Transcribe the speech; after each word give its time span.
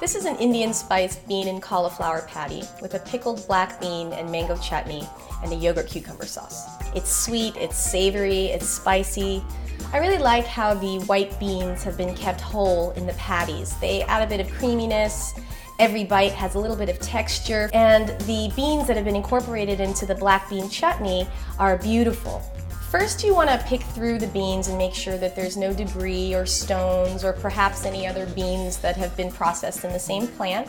This 0.00 0.14
is 0.14 0.24
an 0.24 0.36
Indian 0.36 0.72
spiced 0.72 1.28
bean 1.28 1.46
and 1.48 1.60
cauliflower 1.60 2.22
patty 2.26 2.62
with 2.80 2.94
a 2.94 3.00
pickled 3.00 3.46
black 3.46 3.78
bean 3.82 4.14
and 4.14 4.32
mango 4.32 4.56
chutney 4.56 5.06
and 5.42 5.52
a 5.52 5.54
yogurt 5.54 5.88
cucumber 5.88 6.24
sauce. 6.24 6.64
It's 6.94 7.14
sweet, 7.14 7.54
it's 7.58 7.76
savory, 7.76 8.46
it's 8.46 8.66
spicy. 8.66 9.44
I 9.92 9.98
really 9.98 10.16
like 10.16 10.46
how 10.46 10.72
the 10.72 11.00
white 11.00 11.38
beans 11.38 11.82
have 11.82 11.98
been 11.98 12.14
kept 12.14 12.40
whole 12.40 12.92
in 12.92 13.06
the 13.06 13.12
patties. 13.12 13.76
They 13.78 14.00
add 14.04 14.22
a 14.22 14.26
bit 14.26 14.40
of 14.40 14.50
creaminess, 14.54 15.34
every 15.78 16.04
bite 16.04 16.32
has 16.32 16.54
a 16.54 16.58
little 16.58 16.76
bit 16.76 16.88
of 16.88 16.98
texture, 17.00 17.68
and 17.74 18.08
the 18.20 18.50
beans 18.56 18.86
that 18.86 18.96
have 18.96 19.04
been 19.04 19.16
incorporated 19.16 19.80
into 19.80 20.06
the 20.06 20.14
black 20.14 20.48
bean 20.48 20.70
chutney 20.70 21.28
are 21.58 21.76
beautiful. 21.76 22.42
First, 22.90 23.22
you 23.22 23.36
want 23.36 23.48
to 23.48 23.58
pick 23.68 23.82
through 23.82 24.18
the 24.18 24.26
beans 24.26 24.66
and 24.66 24.76
make 24.76 24.94
sure 24.94 25.16
that 25.16 25.36
there's 25.36 25.56
no 25.56 25.72
debris 25.72 26.34
or 26.34 26.44
stones 26.44 27.22
or 27.22 27.32
perhaps 27.32 27.86
any 27.86 28.04
other 28.04 28.26
beans 28.26 28.78
that 28.78 28.96
have 28.96 29.16
been 29.16 29.30
processed 29.30 29.84
in 29.84 29.92
the 29.92 29.98
same 30.00 30.26
plant. 30.26 30.68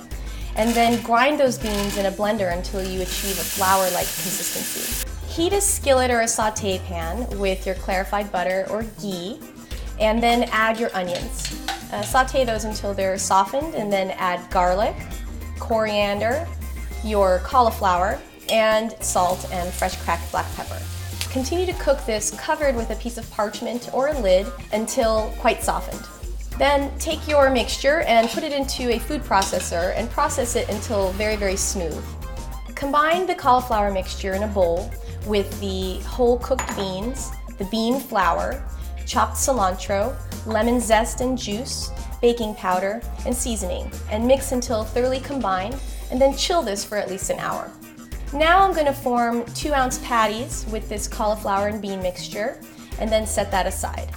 And 0.55 0.69
then 0.75 1.01
grind 1.01 1.39
those 1.39 1.57
beans 1.57 1.97
in 1.97 2.05
a 2.05 2.11
blender 2.11 2.55
until 2.55 2.83
you 2.83 3.01
achieve 3.01 3.39
a 3.39 3.43
flour-like 3.43 4.05
consistency. 4.05 5.09
Heat 5.29 5.53
a 5.53 5.59
skillet 5.59 6.11
or 6.11 6.21
a 6.21 6.27
saute 6.27 6.77
pan 6.85 7.27
with 7.39 7.65
your 7.65 7.73
clarified 7.73 8.31
butter 8.31 8.67
or 8.69 8.83
ghee, 9.01 9.39
and 9.99 10.21
then 10.21 10.43
add 10.51 10.79
your 10.79 10.95
onions. 10.95 11.67
Uh, 11.91 12.03
saute 12.03 12.45
those 12.45 12.65
until 12.65 12.93
they're 12.93 13.17
softened, 13.17 13.73
and 13.73 13.91
then 13.91 14.11
add 14.11 14.47
garlic, 14.51 14.95
coriander, 15.59 16.47
your 17.03 17.39
cauliflower, 17.39 18.19
and 18.51 18.95
salt 18.99 19.49
and 19.51 19.73
fresh 19.73 19.95
cracked 20.03 20.29
black 20.31 20.45
pepper. 20.55 20.79
Continue 21.31 21.65
to 21.65 21.73
cook 21.79 22.05
this 22.05 22.31
covered 22.31 22.75
with 22.75 22.89
a 22.89 22.95
piece 22.95 23.17
of 23.17 23.29
parchment 23.31 23.89
or 23.93 24.09
a 24.09 24.19
lid 24.19 24.45
until 24.73 25.33
quite 25.39 25.63
softened. 25.63 26.05
Then 26.57 26.91
take 26.99 27.25
your 27.25 27.49
mixture 27.49 28.01
and 28.01 28.27
put 28.27 28.43
it 28.43 28.51
into 28.51 28.91
a 28.91 28.99
food 28.99 29.21
processor 29.21 29.93
and 29.95 30.09
process 30.09 30.57
it 30.57 30.67
until 30.67 31.13
very, 31.13 31.37
very 31.37 31.55
smooth. 31.55 32.03
Combine 32.75 33.25
the 33.25 33.33
cauliflower 33.33 33.93
mixture 33.93 34.33
in 34.33 34.43
a 34.43 34.47
bowl 34.47 34.91
with 35.25 35.57
the 35.61 35.99
whole 36.05 36.37
cooked 36.39 36.75
beans, 36.75 37.31
the 37.57 37.65
bean 37.65 38.01
flour, 38.01 38.61
chopped 39.05 39.37
cilantro, 39.37 40.13
lemon 40.45 40.81
zest 40.81 41.21
and 41.21 41.37
juice, 41.37 41.91
baking 42.21 42.55
powder, 42.55 43.01
and 43.25 43.33
seasoning, 43.33 43.89
and 44.09 44.27
mix 44.27 44.51
until 44.51 44.83
thoroughly 44.83 45.21
combined, 45.21 45.79
and 46.11 46.19
then 46.19 46.35
chill 46.35 46.61
this 46.61 46.83
for 46.83 46.97
at 46.97 47.09
least 47.09 47.29
an 47.29 47.39
hour. 47.39 47.71
Now 48.33 48.61
I'm 48.61 48.73
going 48.73 48.85
to 48.85 48.93
form 48.93 49.43
two 49.53 49.73
ounce 49.73 49.97
patties 49.99 50.65
with 50.71 50.87
this 50.87 51.05
cauliflower 51.05 51.67
and 51.67 51.81
bean 51.81 52.01
mixture 52.01 52.61
and 52.99 53.11
then 53.11 53.27
set 53.27 53.51
that 53.51 53.67
aside. 53.67 54.09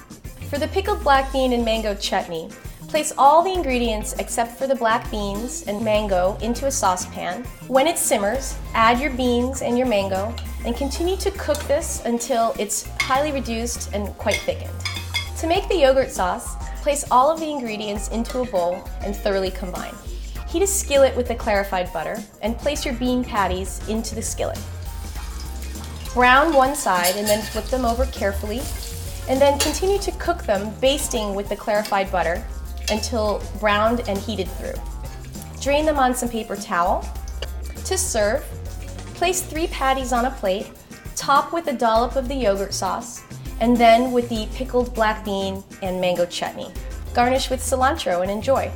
For 0.48 0.56
the 0.56 0.68
pickled 0.68 1.02
black 1.02 1.32
bean 1.32 1.52
and 1.52 1.64
mango 1.64 1.96
chutney, 1.96 2.48
place 2.86 3.12
all 3.18 3.42
the 3.42 3.52
ingredients 3.52 4.12
except 4.20 4.52
for 4.52 4.68
the 4.68 4.74
black 4.76 5.10
beans 5.10 5.64
and 5.66 5.84
mango 5.84 6.38
into 6.40 6.66
a 6.66 6.70
saucepan. 6.70 7.42
When 7.66 7.88
it 7.88 7.98
simmers, 7.98 8.56
add 8.72 9.00
your 9.00 9.10
beans 9.10 9.62
and 9.62 9.76
your 9.76 9.88
mango 9.88 10.32
and 10.64 10.76
continue 10.76 11.16
to 11.16 11.32
cook 11.32 11.58
this 11.64 12.00
until 12.04 12.54
it's 12.56 12.88
highly 13.00 13.32
reduced 13.32 13.92
and 13.94 14.06
quite 14.16 14.36
thickened. 14.36 14.70
To 15.38 15.48
make 15.48 15.66
the 15.68 15.78
yogurt 15.78 16.12
sauce, 16.12 16.54
place 16.82 17.04
all 17.10 17.32
of 17.32 17.40
the 17.40 17.50
ingredients 17.50 18.10
into 18.10 18.42
a 18.42 18.46
bowl 18.46 18.88
and 19.00 19.16
thoroughly 19.16 19.50
combine. 19.50 19.94
Heat 20.54 20.62
a 20.62 20.66
skillet 20.68 21.16
with 21.16 21.26
the 21.26 21.34
clarified 21.34 21.92
butter 21.92 22.22
and 22.40 22.56
place 22.56 22.84
your 22.84 22.94
bean 22.94 23.24
patties 23.24 23.80
into 23.88 24.14
the 24.14 24.22
skillet. 24.22 24.60
Brown 26.12 26.54
one 26.54 26.76
side 26.76 27.16
and 27.16 27.26
then 27.26 27.42
flip 27.42 27.64
them 27.64 27.84
over 27.84 28.06
carefully 28.06 28.60
and 29.28 29.40
then 29.40 29.58
continue 29.58 29.98
to 29.98 30.12
cook 30.12 30.44
them 30.44 30.72
basting 30.80 31.34
with 31.34 31.48
the 31.48 31.56
clarified 31.56 32.12
butter 32.12 32.46
until 32.92 33.42
browned 33.58 34.08
and 34.08 34.16
heated 34.16 34.46
through. 34.46 34.80
Drain 35.60 35.84
them 35.84 35.98
on 35.98 36.14
some 36.14 36.28
paper 36.28 36.54
towel. 36.54 37.04
To 37.86 37.98
serve, 37.98 38.44
place 39.14 39.42
three 39.42 39.66
patties 39.66 40.12
on 40.12 40.26
a 40.26 40.30
plate, 40.30 40.70
top 41.16 41.52
with 41.52 41.66
a 41.66 41.72
dollop 41.72 42.14
of 42.14 42.28
the 42.28 42.36
yogurt 42.36 42.74
sauce, 42.74 43.24
and 43.58 43.76
then 43.76 44.12
with 44.12 44.28
the 44.28 44.46
pickled 44.54 44.94
black 44.94 45.24
bean 45.24 45.64
and 45.82 46.00
mango 46.00 46.24
chutney. 46.24 46.70
Garnish 47.12 47.50
with 47.50 47.58
cilantro 47.58 48.22
and 48.22 48.30
enjoy. 48.30 48.70